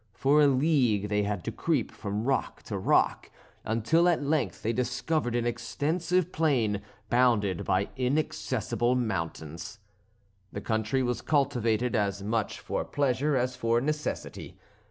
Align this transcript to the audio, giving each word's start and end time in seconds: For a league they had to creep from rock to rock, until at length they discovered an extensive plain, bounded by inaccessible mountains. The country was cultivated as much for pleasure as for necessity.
For 0.15 0.41
a 0.41 0.47
league 0.47 1.09
they 1.09 1.21
had 1.21 1.43
to 1.43 1.51
creep 1.51 1.91
from 1.91 2.23
rock 2.25 2.63
to 2.63 2.75
rock, 2.79 3.29
until 3.63 4.09
at 4.09 4.23
length 4.23 4.63
they 4.63 4.73
discovered 4.73 5.35
an 5.35 5.45
extensive 5.45 6.31
plain, 6.31 6.81
bounded 7.11 7.63
by 7.65 7.89
inaccessible 7.95 8.95
mountains. 8.95 9.77
The 10.51 10.59
country 10.61 11.03
was 11.03 11.21
cultivated 11.21 11.95
as 11.95 12.23
much 12.23 12.59
for 12.59 12.83
pleasure 12.83 13.35
as 13.35 13.55
for 13.55 13.79
necessity. 13.79 14.57